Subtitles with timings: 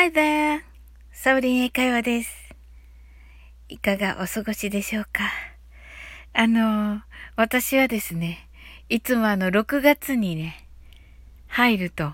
[0.00, 0.60] Hi there!
[1.10, 2.54] サウリン英会話です。
[3.68, 5.24] いかがお過ごしでしょうか？
[6.32, 7.02] あの、
[7.34, 8.48] 私はですね、
[8.88, 10.68] いつもあの6月にね、
[11.48, 12.12] 入ると、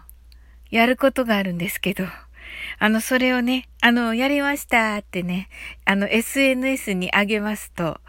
[0.71, 2.07] やることがあるんですけど、
[2.79, 5.51] あの、それをね、あの、やりましたってね、
[5.85, 8.01] あの、SNS に上げますと、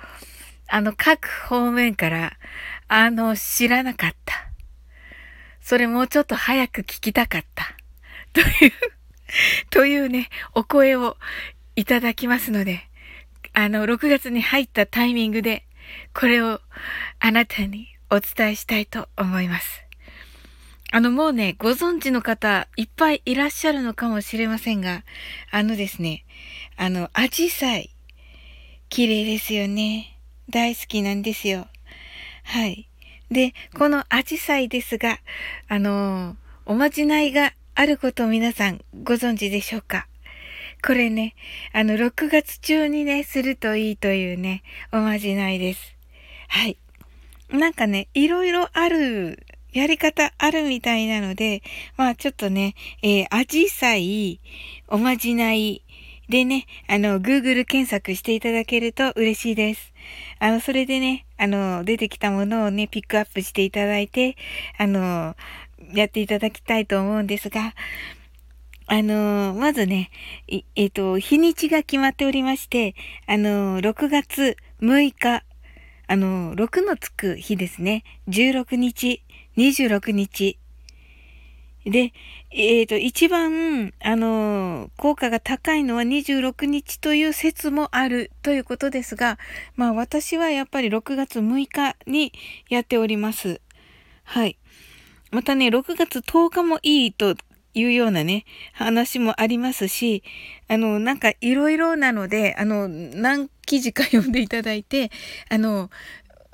[0.70, 2.38] あの、各方面から、
[2.88, 4.36] あの、知らなかった。
[5.60, 7.76] それもうちょっと早く聞きたかった。
[8.32, 8.95] という
[9.70, 11.18] というね、お声を
[11.76, 12.88] いただきますので、
[13.54, 15.66] あの、6月に入ったタイミングで、
[16.14, 16.62] これを
[17.20, 19.84] あなたにお伝えしたいと思います。
[20.92, 25.04] あの、もうね、ご存知の方、いっぱいいらっしゃるのかもしれませんが、
[25.52, 26.26] あのですね、
[26.78, 27.90] あの、アジサイ、
[28.90, 30.18] 綺麗ですよね。
[30.50, 31.68] 大好きなんですよ。
[32.44, 32.88] はい。
[33.32, 35.20] で、このアジサイですが、
[35.68, 40.08] あの、おまじないがあることを皆さんご存知でしょうか？
[40.82, 41.36] これね、
[41.74, 45.96] あの、6月中にね、するといいというね、おまじないです。
[46.48, 46.78] はい。
[47.50, 51.64] なんかね、いろいろある、やり方あるみたいなので、
[51.98, 54.40] まあちょっとね、えー、アジサイ、
[54.88, 55.82] おまじない
[56.30, 59.94] でね、あの、Google 検索していただけると嬉しいです。
[60.40, 64.36] あの、それでね、あの、出てきたものをね、ピックアップしていただいて、
[64.78, 65.36] あの、
[65.94, 67.74] やっていただきたいと思うんですが、
[68.88, 70.12] あのー、まずね、
[70.48, 72.94] えっ、ー、と、日にちが決まっておりまして、
[73.26, 75.44] あのー、6月6日、
[76.08, 78.04] あの6のつく日ですね。
[78.28, 79.24] 16日、
[79.58, 80.60] 26日。
[81.86, 82.14] で、
[82.52, 89.40] えっ、と、一番、あの効果が高いのは26日という説もあるということですが、
[89.76, 92.34] まあ私はやっぱり6月6日に
[92.70, 93.62] やっております。
[94.24, 94.58] はい。
[95.36, 97.36] またね、6月10日もいいと
[97.74, 100.24] いうようなね、話もありますし、
[100.70, 105.12] あの、なんかいろいろなので、あの、何記事か読んでいただいて、
[105.50, 105.90] あの、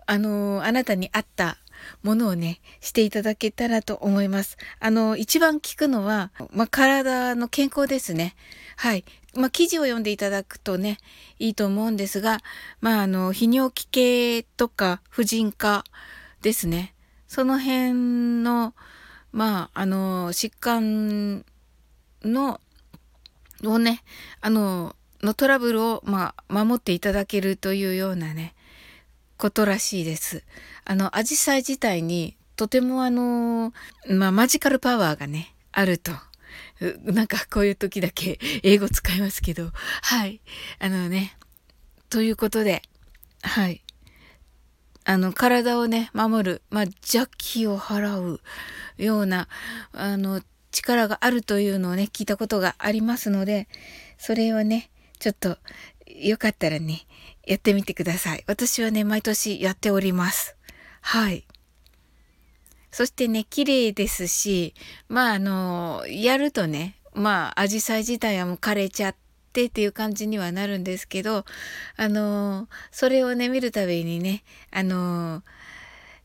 [0.07, 1.59] あの、あなたに合った
[2.01, 4.57] ものをね、していただけたらと思います。
[4.79, 8.33] あの、一番聞くのは、まあ、体の健康ですね。
[8.77, 9.05] はい。
[9.35, 10.97] まあ、記事を読んでいただくとね、
[11.37, 12.39] いいと思うんですが、
[12.79, 15.83] まあ、あの、泌尿器系とか婦人科
[16.41, 16.95] ですね。
[17.31, 18.73] その辺の、
[19.31, 21.45] まあ、あの、疾患
[22.25, 22.59] の、
[23.63, 24.03] をね、
[24.41, 28.53] あの、のトラブルを、まあ、守っていただけるというようなね、
[29.37, 30.43] ことらしいです。
[30.83, 33.71] あの、アジサイ自体に、とてもあの、
[34.09, 36.11] まあ、マジカルパワーがね、あると。
[37.05, 39.71] なんかこういう時だけ英語使いますけど、
[40.01, 40.41] はい。
[40.79, 41.37] あのね、
[42.09, 42.81] ということで、
[43.41, 43.81] はい。
[45.03, 48.39] あの、体をね、守る、まあ、邪気を払う
[48.97, 49.47] ような、
[49.93, 50.41] あの、
[50.71, 53.67] 力があるというのをね、聞いたことがありますので、
[54.17, 55.57] それをね、ちょっと、
[56.07, 57.01] よかったらね、
[57.45, 58.43] やってみてください。
[58.47, 60.55] 私はね、毎年やっております。
[61.01, 61.45] はい。
[62.91, 64.75] そしてね、綺麗ですし、
[65.07, 69.19] まあ、あの、やるとね、まあ、アジサイ自体はもう枯れちゃって、
[69.51, 71.43] ってっていう感じにはなるんですけど、
[71.97, 75.43] あのー、それをね、見るたびにね、あのー、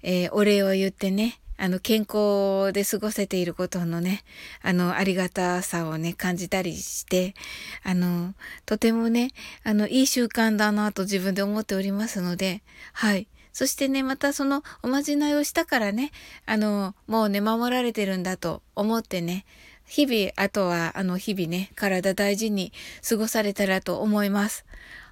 [0.03, 4.22] えー、お礼を言ってね、あの、健康で過ごせていることのね、
[4.62, 7.34] あの、ありがたさをね、感じたりして、
[7.82, 8.34] あの、
[8.65, 9.32] とてもね、
[9.65, 13.26] あの、いい習慣だなと自分で思っておりますので、はい。
[13.53, 16.12] そしてね、またそのおまじないをしたからね、
[16.44, 19.47] あの、もうね、守られてるんだと思ってね、
[19.86, 22.72] 日々、あとは、あの、日々ね、体大事に
[23.08, 24.64] 過ごされたらと思います。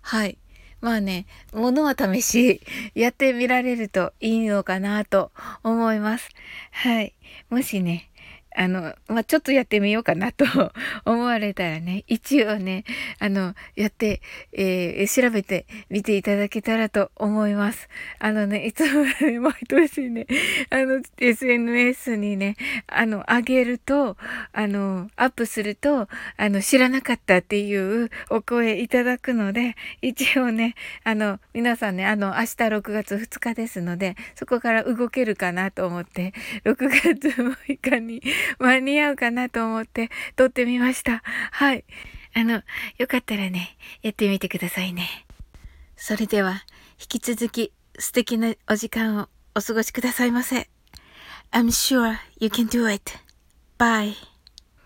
[0.02, 0.38] はい。
[0.80, 2.60] まあね、物は試し、
[2.94, 6.28] やってみられるといいのかなと思います。
[6.72, 7.14] はい。
[7.48, 8.10] もしね、
[8.56, 10.44] あの、まあ、ちょっとやってみようかなと
[11.04, 12.84] 思われたらね、一応ね、
[13.19, 14.20] あの、やって、
[14.53, 17.88] えー、調べてみていただけたらと思います。
[18.19, 19.04] あのね、いつも、
[19.41, 20.26] 毎年ね、
[20.70, 22.56] あの、SNS にね、
[22.87, 24.16] あの、上げると、
[24.53, 36.33] あの、アップすると、あの、知らなかったっていうお声いただくので、一応ね、あの、皆さんね、あの、明日6月2日ですので、そこから動けるかなと思って、
[36.65, 38.22] 6月6日に
[38.58, 41.22] 間に合うかなと思って撮ってみました。
[41.52, 41.84] はい。
[42.34, 42.62] あの、
[42.98, 45.26] よかったらね、やってみてくださいね。
[45.96, 46.64] それでは、
[47.00, 50.68] 引き続き素敵なお時間をお過ごしくださいませ。
[51.52, 53.12] I'm sure you can do it.
[53.78, 54.34] Bye.